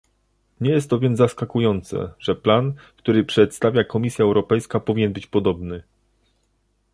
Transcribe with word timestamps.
Nie 0.61 0.71
jest 0.71 0.89
to 0.89 0.99
więc 0.99 1.17
zaskakujące, 1.17 2.13
że 2.19 2.35
plan, 2.35 2.73
który 2.97 3.23
przedstawia 3.23 3.83
Komisja 3.83 4.25
Europejska 4.25 4.79
powinien 4.79 5.13
być 5.13 5.27
podobny 5.27 5.83